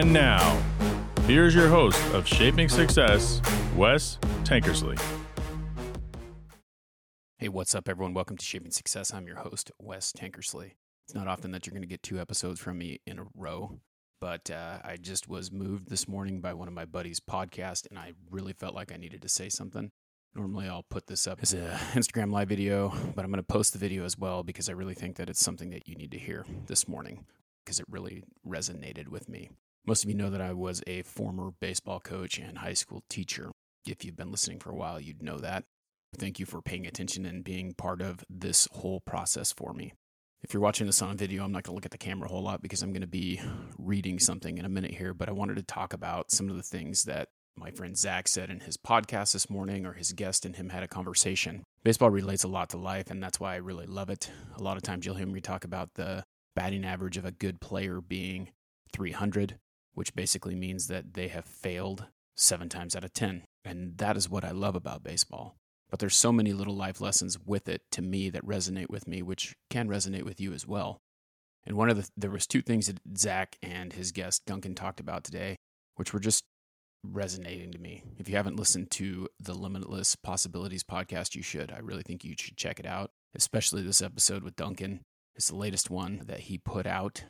[0.00, 0.58] And now,
[1.26, 3.42] here's your host of Shaping Success,
[3.76, 4.98] Wes Tankersley.
[7.36, 8.14] Hey, what's up, everyone?
[8.14, 9.12] Welcome to Shaping Success.
[9.12, 10.72] I'm your host, Wes Tankersley.
[11.04, 13.78] It's not often that you're going to get two episodes from me in a row,
[14.22, 17.98] but uh, I just was moved this morning by one of my buddies' podcast, and
[17.98, 19.90] I really felt like I needed to say something.
[20.34, 23.74] Normally, I'll put this up as an Instagram live video, but I'm going to post
[23.74, 26.18] the video as well because I really think that it's something that you need to
[26.18, 27.26] hear this morning
[27.62, 29.50] because it really resonated with me.
[29.86, 33.50] Most of you know that I was a former baseball coach and high school teacher.
[33.86, 35.64] If you've been listening for a while, you'd know that.
[36.16, 39.92] Thank you for paying attention and being part of this whole process for me.
[40.42, 42.30] If you're watching this on video, I'm not going to look at the camera a
[42.30, 43.40] whole lot because I'm going to be
[43.78, 46.62] reading something in a minute here, but I wanted to talk about some of the
[46.62, 50.56] things that my friend Zach said in his podcast this morning, or his guest and
[50.56, 51.62] him had a conversation.
[51.84, 54.30] Baseball relates a lot to life, and that's why I really love it.
[54.56, 56.24] A lot of times you'll hear me talk about the
[56.56, 58.50] batting average of a good player being
[58.92, 59.58] 300,
[60.00, 63.42] which basically means that they have failed seven times out of 10.
[63.66, 65.56] And that is what I love about baseball.
[65.90, 69.20] But there's so many little life lessons with it to me that resonate with me,
[69.20, 71.02] which can resonate with you as well.
[71.66, 75.00] And one of the there was two things that Zach and his guest Duncan talked
[75.00, 75.56] about today,
[75.96, 76.44] which were just
[77.04, 78.02] resonating to me.
[78.16, 81.70] If you haven't listened to the Limitless Possibilities podcast, you should.
[81.70, 85.02] I really think you should check it out, especially this episode with Duncan.
[85.36, 87.24] It's the latest one that he put out,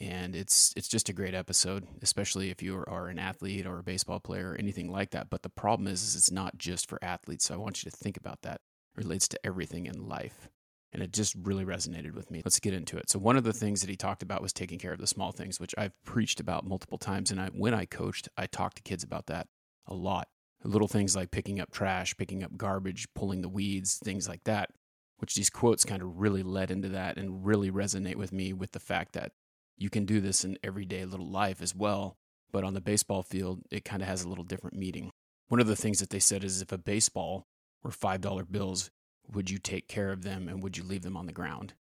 [0.00, 3.82] and it's it's just a great episode, especially if you are an athlete or a
[3.82, 5.30] baseball player or anything like that.
[5.30, 7.46] But the problem is, is it's not just for athletes.
[7.46, 8.60] So I want you to think about that.
[8.96, 10.48] It relates to everything in life.
[10.92, 12.40] And it just really resonated with me.
[12.44, 13.10] Let's get into it.
[13.10, 15.30] So one of the things that he talked about was taking care of the small
[15.30, 17.30] things, which I've preached about multiple times.
[17.30, 19.48] And I, when I coached, I talked to kids about that
[19.86, 20.28] a lot.
[20.64, 24.70] Little things like picking up trash, picking up garbage, pulling the weeds, things like that,
[25.18, 28.72] which these quotes kind of really led into that and really resonate with me with
[28.72, 29.32] the fact that
[29.76, 32.16] you can do this in everyday little life as well.
[32.52, 35.10] But on the baseball field, it kind of has a little different meaning.
[35.48, 37.44] One of the things that they said is if a baseball
[37.82, 38.90] were $5 bills,
[39.32, 41.74] would you take care of them and would you leave them on the ground?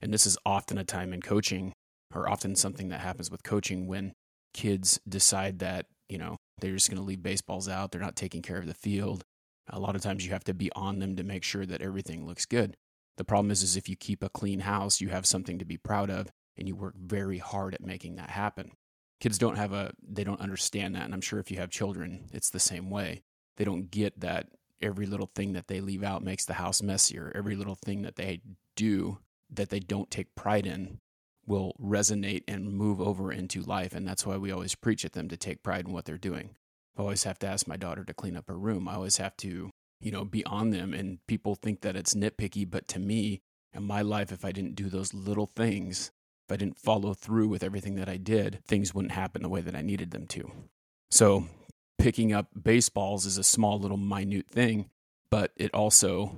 [0.00, 1.72] And this is often a time in coaching,
[2.14, 4.12] or often something that happens with coaching when
[4.54, 8.42] kids decide that, you know, they're just going to leave baseballs out, they're not taking
[8.42, 9.22] care of the field.
[9.70, 12.26] A lot of times you have to be on them to make sure that everything
[12.26, 12.76] looks good.
[13.18, 15.76] The problem is, is if you keep a clean house, you have something to be
[15.76, 18.72] proud of and you work very hard at making that happen.
[19.20, 21.04] Kids don't have a, they don't understand that.
[21.04, 23.22] And I'm sure if you have children, it's the same way.
[23.56, 24.48] They don't get that
[24.80, 27.32] every little thing that they leave out makes the house messier.
[27.34, 28.40] Every little thing that they
[28.76, 29.18] do
[29.50, 30.98] that they don't take pride in
[31.46, 33.94] will resonate and move over into life.
[33.94, 36.50] And that's why we always preach at them to take pride in what they're doing.
[36.96, 38.86] I always have to ask my daughter to clean up her room.
[38.86, 39.70] I always have to,
[40.00, 40.92] you know, be on them.
[40.92, 43.40] And people think that it's nitpicky, but to me,
[43.72, 46.10] in my life, if I didn't do those little things,
[46.48, 49.60] if I didn't follow through with everything that I did, things wouldn't happen the way
[49.60, 50.50] that I needed them to.
[51.10, 51.46] So
[51.98, 54.88] picking up baseballs is a small little minute thing,
[55.30, 56.36] but it also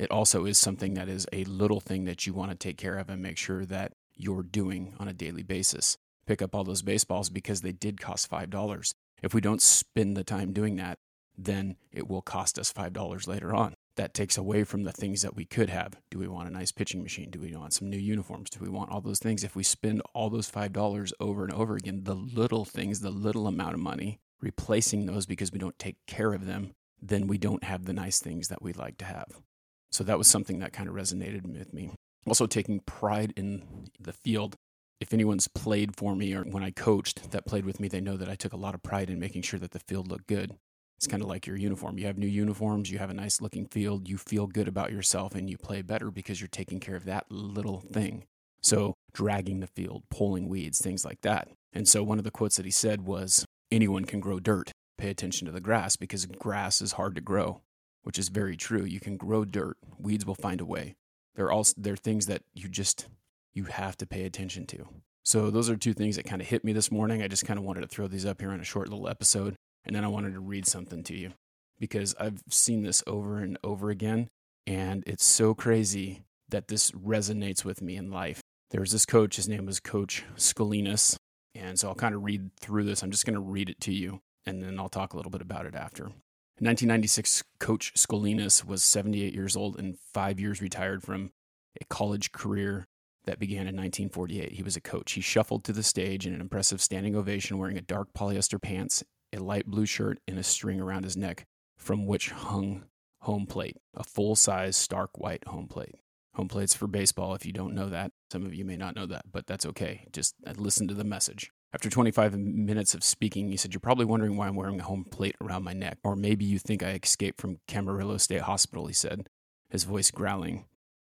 [0.00, 2.98] it also is something that is a little thing that you want to take care
[2.98, 5.96] of and make sure that you're doing on a daily basis.
[6.26, 8.94] Pick up all those baseballs because they did cost $5.
[9.22, 10.98] If we don't spend the time doing that,
[11.38, 13.74] then it will cost us $5 later on.
[13.96, 15.96] That takes away from the things that we could have.
[16.10, 17.30] Do we want a nice pitching machine?
[17.30, 18.48] Do we want some new uniforms?
[18.48, 19.44] Do we want all those things?
[19.44, 23.46] If we spend all those $5 over and over again, the little things, the little
[23.46, 27.64] amount of money replacing those because we don't take care of them, then we don't
[27.64, 29.42] have the nice things that we'd like to have.
[29.90, 31.90] So that was something that kind of resonated with me.
[32.26, 34.56] Also, taking pride in the field.
[35.00, 38.16] If anyone's played for me or when I coached that played with me, they know
[38.16, 40.54] that I took a lot of pride in making sure that the field looked good.
[41.02, 41.98] It's kind of like your uniform.
[41.98, 45.34] You have new uniforms, you have a nice looking field, you feel good about yourself,
[45.34, 48.22] and you play better because you're taking care of that little thing.
[48.62, 51.48] So, dragging the field, pulling weeds, things like that.
[51.72, 54.70] And so, one of the quotes that he said was, anyone can grow dirt.
[54.96, 57.62] Pay attention to the grass because grass is hard to grow,
[58.04, 58.84] which is very true.
[58.84, 59.78] You can grow dirt.
[59.98, 60.94] Weeds will find a way.
[61.34, 63.08] There are also there are things that you just
[63.52, 64.86] you have to pay attention to.
[65.24, 67.22] So those are two things that kind of hit me this morning.
[67.22, 69.56] I just kind of wanted to throw these up here in a short little episode
[69.84, 71.32] and then I wanted to read something to you
[71.78, 74.28] because I've seen this over and over again
[74.66, 78.40] and it's so crazy that this resonates with me in life.
[78.70, 81.16] There's this coach, his name was Coach Scolinos,
[81.54, 83.02] and so I'll kind of read through this.
[83.02, 85.42] I'm just going to read it to you, and then I'll talk a little bit
[85.42, 86.04] about it after.
[86.04, 91.32] In 1996, Coach Scolinos was 78 years old and five years retired from
[91.80, 92.86] a college career
[93.24, 94.52] that began in 1948.
[94.52, 95.12] He was a coach.
[95.12, 99.02] He shuffled to the stage in an impressive standing ovation wearing a dark polyester pants,
[99.32, 101.46] a light blue shirt, and a string around his neck
[101.76, 102.84] from which hung
[103.22, 105.94] home plate, a full size stark white home plate.
[106.34, 108.10] Home plates for baseball, if you don't know that.
[108.30, 110.06] Some of you may not know that, but that's okay.
[110.12, 111.50] Just uh, listen to the message.
[111.74, 115.04] After 25 minutes of speaking, he said, You're probably wondering why I'm wearing a home
[115.04, 115.98] plate around my neck.
[116.02, 119.28] Or maybe you think I escaped from Camarillo State Hospital, he said,
[119.68, 120.64] his voice growling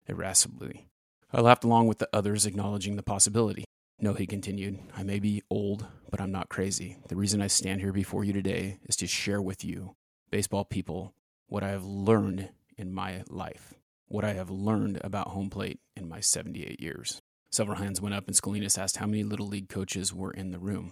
[0.07, 0.87] irascibly.
[1.33, 3.65] I laughed along with the others, acknowledging the possibility.
[3.99, 6.97] No, he continued, I may be old, but I'm not crazy.
[7.07, 9.95] The reason I stand here before you today is to share with you,
[10.29, 11.13] baseball people,
[11.47, 13.73] what I have learned in my life,
[14.07, 17.21] what I have learned about home plate in my 78 years.
[17.51, 20.59] Several hands went up, and Scolinos asked how many Little League coaches were in the
[20.59, 20.91] room.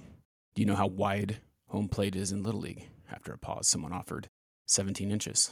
[0.55, 2.87] Do you know how wide home plate is in Little League?
[3.11, 4.29] After a pause, someone offered
[4.67, 5.51] 17 inches.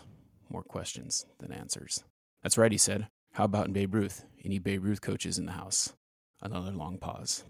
[0.49, 2.03] More questions than answers.
[2.43, 3.09] That's right, he said.
[3.33, 4.23] How about in Babe Ruth?
[4.43, 5.93] Any Babe Ruth coaches in the house?
[6.41, 7.43] Another long pause.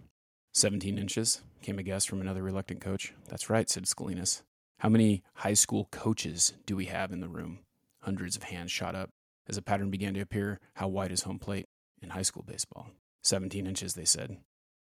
[0.54, 3.14] 17 inches, came a guess from another reluctant coach.
[3.30, 4.42] That's right, said Scolinos.
[4.80, 7.60] How many high school coaches do we have in the room?
[8.02, 9.10] Hundreds of hands shot up.
[9.48, 11.68] As a pattern began to appear, how wide is home plate
[12.02, 12.88] in high school baseball?
[13.24, 14.38] 17 inches, they said,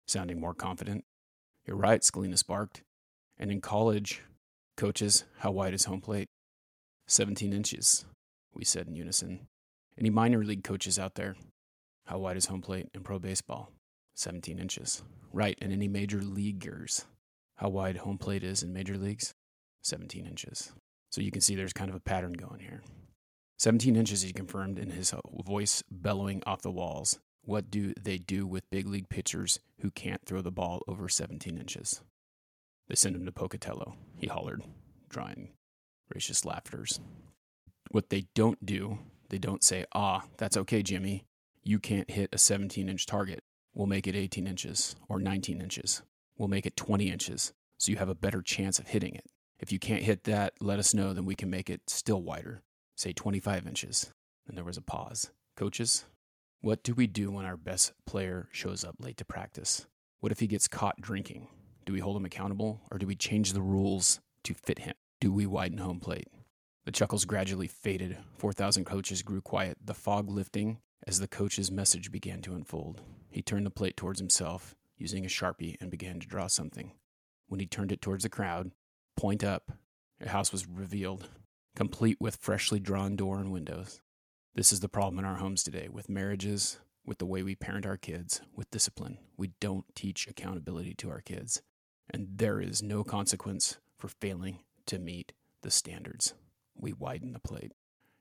[0.08, 1.04] sounding more confident.
[1.68, 2.82] You're right, Scolinos barked.
[3.38, 4.24] And in college,
[4.76, 6.30] coaches, how wide is home plate?
[7.08, 8.06] 17 inches,
[8.54, 9.48] we said in unison.
[10.00, 11.36] Any minor league coaches out there?
[12.06, 13.72] How wide is home plate in pro baseball?
[14.19, 15.01] 17 inches.
[15.31, 17.06] Right, and any major leaguers?
[17.56, 19.33] How wide home plate is in major leagues?
[19.83, 20.74] 17 inches.
[21.10, 22.83] So you can see there's kind of a pattern going here.
[23.60, 25.13] 17 inches, he confirmed in his
[25.45, 27.19] voice bellowing off the walls.
[27.45, 31.57] What do they do with big league pitchers who can't throw the ball over 17
[31.57, 32.01] inches?
[32.89, 34.63] They send him to Pocatello, he hollered,
[35.10, 35.54] drawing
[36.13, 37.00] raucous laughters.
[37.92, 39.00] What they don't do,
[39.30, 41.24] they don't say, ah, that's okay, Jimmy.
[41.63, 43.44] You can't hit a 17 inch target.
[43.80, 46.02] We'll make it 18 inches or 19 inches.
[46.38, 49.24] We'll make it 20 inches so you have a better chance of hitting it.
[49.58, 52.62] If you can't hit that, let us know, then we can make it still wider,
[52.98, 54.12] say 25 inches.
[54.46, 55.31] And there was a pause.
[55.56, 56.04] Coaches,
[56.60, 59.88] what do we do when our best player shows up late to practice?
[60.20, 61.48] What if he gets caught drinking?
[61.86, 64.96] Do we hold him accountable or do we change the rules to fit him?
[65.22, 66.28] Do we widen home plate?
[66.84, 68.18] The chuckles gradually faded.
[68.40, 70.80] 4,000 coaches grew quiet, the fog lifting
[71.10, 73.02] as the coach's message began to unfold.
[73.32, 76.92] He turned the plate towards himself, using a sharpie, and began to draw something.
[77.48, 78.70] When he turned it towards the crowd,
[79.18, 79.72] point up,
[80.22, 81.28] a house was revealed,
[81.76, 84.02] complete with freshly drawn door and windows.
[84.54, 87.88] This is the problem in our homes today with marriages, with the way we parent
[87.88, 89.18] our kids, with discipline.
[89.36, 91.64] We don't teach accountability to our kids.
[92.08, 95.34] And there is no consequence for failing to meet
[95.64, 96.36] the standards.
[96.76, 97.72] We widen the plate.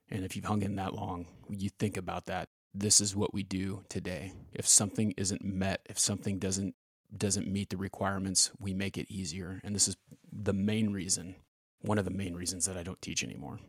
[0.09, 2.49] And if you've hung in that long, you think about that.
[2.73, 4.33] This is what we do today.
[4.53, 6.75] If something isn't met, if something doesn't
[7.15, 9.59] doesn't meet the requirements, we make it easier.
[9.63, 9.97] And this is
[10.31, 11.35] the main reason,
[11.81, 13.59] one of the main reasons that I don't teach anymore.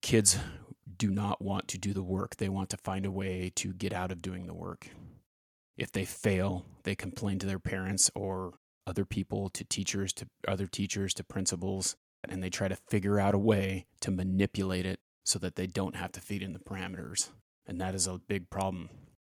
[0.00, 0.38] Kids
[0.96, 2.36] do not want to do the work.
[2.36, 4.88] They want to find a way to get out of doing the work.
[5.76, 8.54] If they fail, they complain to their parents or
[8.86, 11.96] other people, to teachers, to other teachers, to principals,
[12.28, 15.96] and they try to figure out a way to manipulate it so that they don't
[15.96, 17.30] have to feed in the parameters.
[17.66, 18.90] And that is a big problem.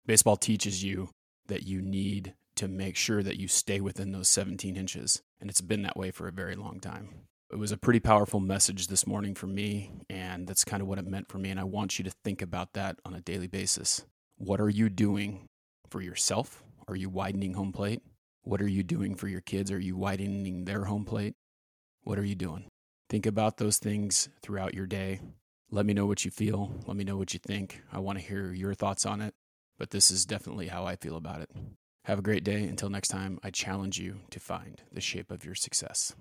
[0.06, 1.10] Baseball teaches you
[1.48, 5.22] that you need to make sure that you stay within those 17 inches.
[5.40, 7.10] And it's been that way for a very long time.
[7.52, 10.98] It was a pretty powerful message this morning for me, and that's kind of what
[10.98, 11.52] it meant for me.
[11.52, 14.04] And I want you to think about that on a daily basis.
[14.38, 15.46] What are you doing
[15.90, 16.64] for yourself?
[16.88, 18.02] Are you widening home plate?
[18.44, 19.72] What are you doing for your kids?
[19.72, 21.36] Are you widening their home plate?
[22.04, 22.66] What are you doing?
[23.10, 25.22] Think about those things throughout your day.
[25.76, 26.72] Let me know what you feel.
[26.88, 27.82] Let me know what you think.
[27.92, 29.34] I want to hear your thoughts on it,
[29.78, 31.50] but this is definitely how I feel about it.
[32.06, 32.64] Have a great day.
[32.64, 36.16] Until next time, I challenge you to find the shape of your success.